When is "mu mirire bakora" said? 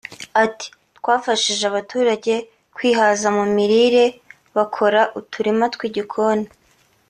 3.37-5.01